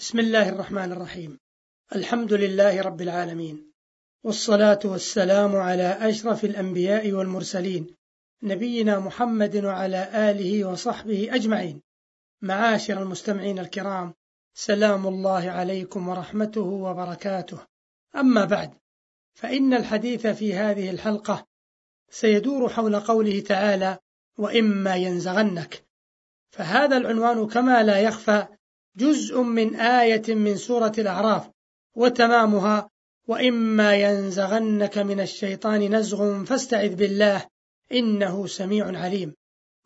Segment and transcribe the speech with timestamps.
[0.00, 1.38] بسم الله الرحمن الرحيم
[1.94, 3.72] الحمد لله رب العالمين
[4.24, 7.96] والصلاة والسلام على أشرف الأنبياء والمرسلين
[8.42, 11.82] نبينا محمد وعلى آله وصحبه أجمعين
[12.42, 14.14] معاشر المستمعين الكرام
[14.54, 17.58] سلام الله عليكم ورحمته وبركاته
[18.16, 18.70] أما بعد
[19.34, 21.46] فإن الحديث في هذه الحلقة
[22.10, 23.98] سيدور حول قوله تعالى
[24.38, 25.84] وإما ينزغنك
[26.50, 28.46] فهذا العنوان كما لا يخفى
[28.96, 31.50] جزء من آية من سورة الأعراف
[31.96, 32.90] وتمامها
[33.28, 37.46] وإما ينزغنك من الشيطان نزغ فاستعذ بالله
[37.92, 39.34] إنه سميع عليم.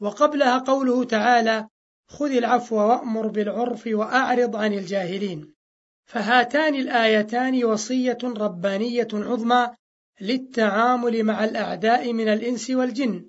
[0.01, 1.69] وقبلها قوله تعالى
[2.09, 5.55] خذ العفو وأمر بالعرف وأعرض عن الجاهلين
[6.07, 9.71] فهاتان الآيتان وصية ربانية عظمى
[10.21, 13.29] للتعامل مع الأعداء من الإنس والجن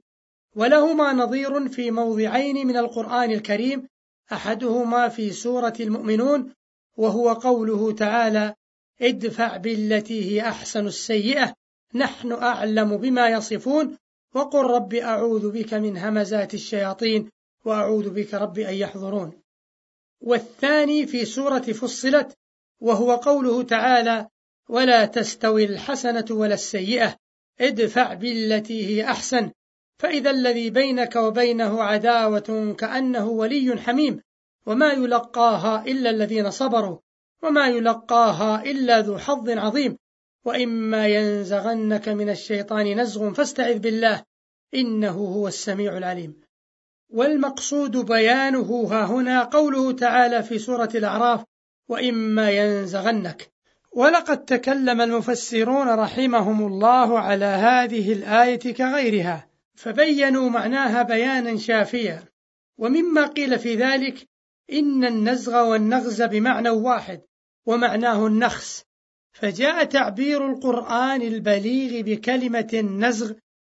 [0.56, 3.88] ولهما نظير في موضعين من القرآن الكريم
[4.32, 6.54] أحدهما في سورة المؤمنون
[6.98, 8.56] وهو قوله تعالى
[9.02, 11.54] ادفع بالتي هي أحسن السيئة
[11.94, 13.98] نحن أعلم بما يصفون
[14.34, 17.30] وقل رب أعوذ بك من همزات الشياطين
[17.66, 19.42] وأعوذ بك رب أن يحضرون.
[20.22, 22.38] والثاني في سورة فصلت
[22.80, 24.28] وهو قوله تعالى
[24.70, 27.16] ولا تستوي الحسنة ولا السيئة
[27.60, 29.52] ادفع بالتي هي أحسن
[30.00, 34.22] فإذا الذي بينك وبينه عداوة كأنه ولي حميم.
[34.66, 36.98] وما يلقاها إلا الذين صبروا
[37.44, 39.98] وما يلقاها إلا ذو حظ عظيم.
[40.46, 44.24] وإما ينزغنك من الشيطان نزغ فاستعذ بالله
[44.74, 46.42] إنه هو السميع العليم.
[47.10, 51.44] والمقصود بيانه ها هنا قوله تعالى في سورة الأعراف
[51.90, 53.52] وإما ينزغنك.
[53.92, 62.24] ولقد تكلم المفسرون رحمهم الله على هذه الآية كغيرها فبينوا معناها بيانا شافيا.
[62.78, 64.28] ومما قيل في ذلك
[64.72, 67.22] إن النزغ والنغز بمعنى واحد
[67.66, 68.84] ومعناه النخس.
[69.34, 73.34] فجاء تعبير القرآن البليغ بكلمة النزغ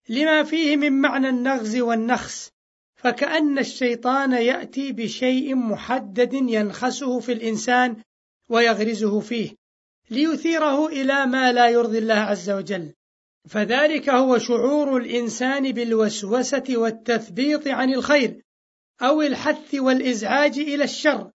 [0.09, 2.51] لما فيه من معنى النغز والنخس.
[2.97, 7.97] فكأن الشيطان يأتي بشيء محدد ينخسه في الإنسان
[8.49, 9.51] ويغرزه فيه
[10.11, 12.93] ليثيره إلى ما لا يرضي الله عز وجل.
[13.49, 18.46] فذلك هو شعور الإنسان بالوسوسة والتثبيط عن الخير.
[19.03, 21.31] أو الحث والإزعاج إلى الشر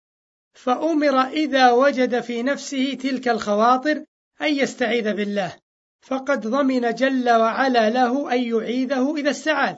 [0.54, 4.06] فأمر إذا وجد في نفسه تلك الخواطر
[4.42, 5.56] أن يستعيذ بالله.
[6.02, 9.76] فقد ضمن جل وعلا له أن يعيذه إذا استعاذ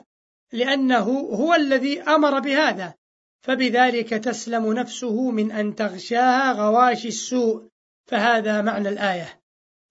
[0.52, 2.94] لأنه هو الذي أمر بهذا.
[3.42, 7.68] فبذلك تسلم نفسه من أن تغشاها غواشي السوء.
[8.06, 9.40] فهذا معنى الآية.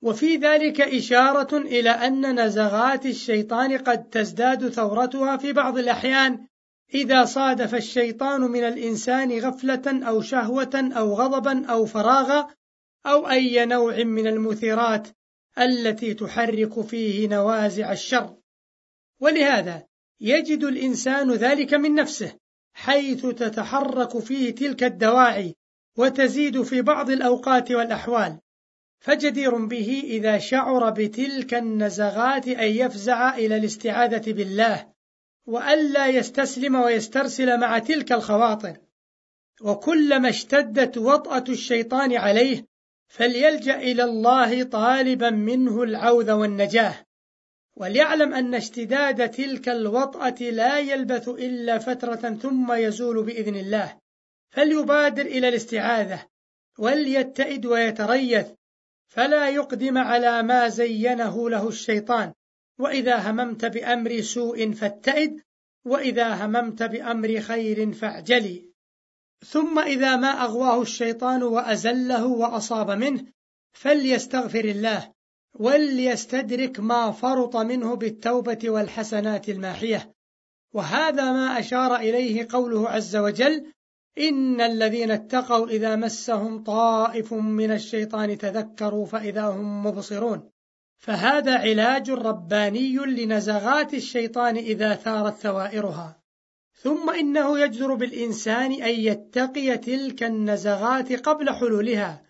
[0.01, 6.47] وفي ذلك إشارة إلى أن نزغات الشيطان قد تزداد ثورتها في بعض الأحيان
[6.93, 12.47] إذا صادف الشيطان من الإنسان غفلة أو شهوة أو غضبا أو فراغا
[13.05, 15.07] أو أي نوع من المثيرات
[15.59, 18.35] التي تحرك فيه نوازع الشر.
[19.19, 19.83] ولهذا
[20.21, 22.35] يجد الإنسان ذلك من نفسه
[22.73, 25.55] حيث تتحرك فيه تلك الدواعي
[25.97, 28.39] وتزيد في بعض الأوقات والأحوال.
[28.99, 34.92] فجدير به إذا شعر بتلك النزغات أن يفزع إلى الاستعاذة بالله.
[35.45, 38.77] وألا يستسلم ويسترسل مع تلك الخواطر.
[39.61, 42.65] وكلما اشتدت وطأة الشيطان عليه
[43.07, 47.05] فليلجأ إلى الله طالبا منه العوذ والنجاة.
[47.75, 53.97] وليعلم أن اشتداد تلك الوطأة لا يلبث إلا فترة ثم يزول بإذن الله.
[54.49, 56.25] فليبادر إلى الاستعاذة.
[56.79, 58.47] وليتئد ويتريث.
[59.07, 62.33] فلا يقدم على ما زينه له الشيطان.
[62.79, 65.41] وإذا هممت بأمر سوء فاتئد
[65.85, 68.73] وإذا هممت بأمر خير فاعجلي.
[69.45, 73.23] ثم إذا ما أغواه الشيطان وأزله وأصاب منه
[73.73, 75.13] فليستغفر الله
[75.53, 80.13] وليستدرك ما فرط منه بالتوبة والحسنات الماحية.
[80.73, 83.73] وهذا ما أشار إليه قوله عز وجل
[84.17, 90.52] إن الذين اتقوا إذا مسهم طائف من الشيطان تذكروا فإذا هم مبصرون.
[91.03, 96.21] فهذا علاج رباني لنزغات الشيطان إذا ثارت ثوائرها.
[96.73, 102.23] ثم إنه يجدر بالإنسان أن يتقي تلك النزغات قبل حلولها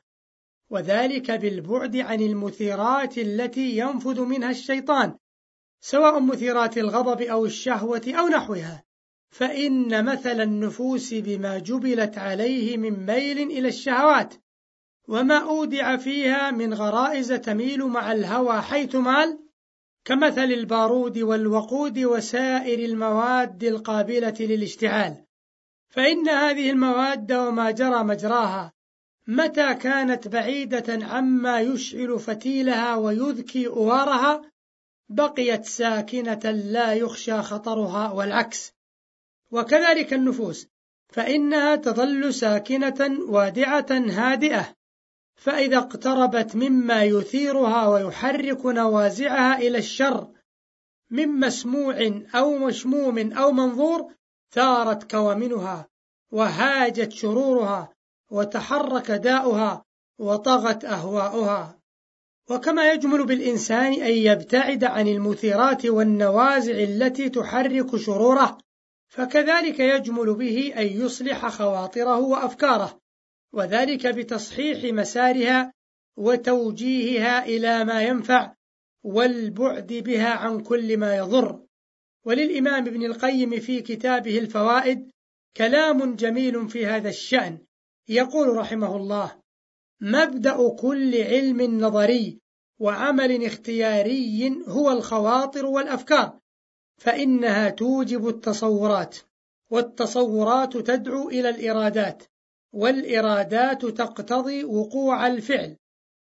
[0.69, 5.17] وذلك بالبعد عن المثيرات التي ينفذ منها الشيطان
[5.79, 8.83] سواء مثيرات الغضب أو الشهوة أو نحوها.
[9.29, 14.33] فإن مثل النفوس بما جبلت عليه من ميل إلى الشهوات
[15.07, 19.39] وما أودع فيها من غرائز تميل مع الهوى حيث مال
[20.05, 25.25] كمثل البارود والوقود وسائر المواد القابلة للاشتعال.
[25.89, 28.73] فإن هذه المواد وما جرى مجراها
[29.27, 34.41] متى كانت بعيدة عما يشعل فتيلها ويذكي أوارها
[35.09, 38.73] بقيت ساكنة لا يخشى خطرها والعكس.
[39.51, 40.67] وكذلك النفوس
[41.09, 44.75] فإنها تظل ساكنة وادعة هادئة.
[45.35, 50.27] فإذا اقتربت مما يثيرها ويحرك نوازعها إلى الشر
[51.09, 54.13] من مسموع أو مشموم أو منظور
[54.51, 55.87] ثارت كوامنها
[56.31, 57.93] وهاجت شرورها
[58.31, 59.83] وتحرك داؤها
[60.19, 61.79] وطغت أهواؤها.
[62.49, 68.57] وكما يجمل بالإنسان أن يبتعد عن المثيرات والنوازع التي تحرك شروره
[69.09, 73.02] فكذلك يجمل به أن يصلح خواطره وأفكاره.
[73.53, 75.73] وذلك بتصحيح مسارها
[76.17, 78.53] وتوجيهها إلى ما ينفع
[79.03, 81.63] والبعد بها عن كل ما يضر.
[82.25, 85.11] وللإمام ابن القيم في كتابه الفوائد
[85.57, 87.57] كلام جميل في هذا الشأن.
[88.07, 89.35] يقول رحمه الله
[90.01, 92.39] مبدأ كل علم نظري
[92.79, 96.39] وعمل اختياري هو الخواطر والأفكار
[96.97, 99.17] فإنها توجب التصورات
[99.69, 102.23] والتصورات تدعو إلى الإرادات
[102.73, 105.77] والإرادات تقتضي وقوع الفعل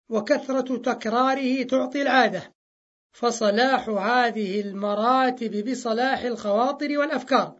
[0.09, 2.53] وكثرة تكراره تعطي العادة.
[3.11, 7.59] فصلاح هذه المراتب بصلاح الخواطر والأفكار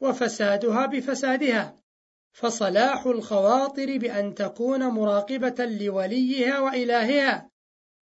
[0.00, 1.76] وفسادها بفسادها.
[2.32, 7.50] فصلاح الخواطر بأن تكون مراقبة لوليها وإلهها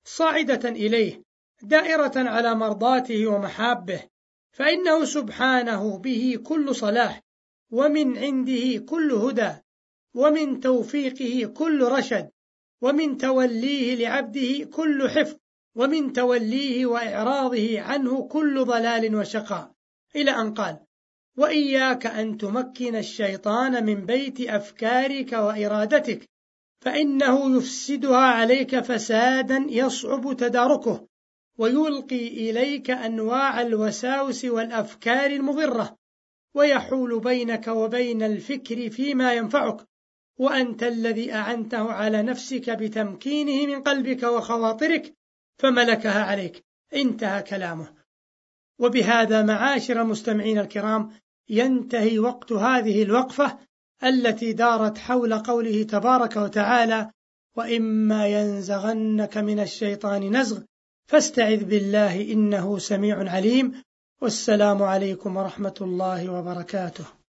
[0.04, 1.22] صاعدة إليه
[1.62, 4.02] دائرة على مرضاته ومحابه.
[4.52, 7.20] فإنه سبحانه به كل صلاح
[7.70, 9.63] ومن عنده كل هدى.
[10.14, 12.30] ومن توفيقه كل رشد
[12.82, 15.36] ومن توليه لعبده كل حفظ
[15.74, 19.72] ومن توليه وإعراضه عنه كل ضلال وشقاء.
[20.16, 20.78] إلى أن قال
[21.36, 26.28] وإياك أن تمكن الشيطان من بيت أفكارك وإرادتك
[26.80, 31.08] فإنه يفسدها عليك فسادا يصعب تداركه
[31.58, 35.96] ويلقي إليك أنواع الوساوس والأفكار المضرة
[36.54, 39.93] ويحول بينك وبين الفكر فيما ينفعك.
[40.38, 45.14] وأنت الذي أعنته على نفسك بتمكينه من قلبك وخواطرك
[45.58, 46.64] فملكها عليك.
[46.94, 47.88] انتهى كلامه.
[48.78, 51.10] وبهذا معاشر مستمعين الكرام
[51.48, 53.58] ينتهي وقت هذه الوقفة
[54.04, 57.10] التي دارت حول قوله تبارك وتعالى
[57.56, 60.60] وإما ينزغنك من الشيطان نزغ
[61.06, 63.82] فاستعذ بالله إنه سميع عليم.
[64.20, 67.23] والسلام عليكم ورحمة الله وبركاته.